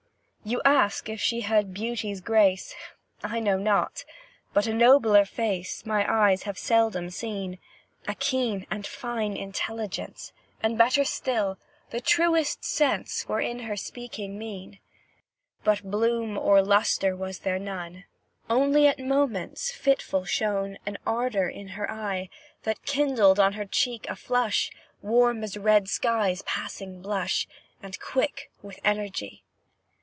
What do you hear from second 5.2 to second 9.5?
face My eyes have seldom seen; A keen and fine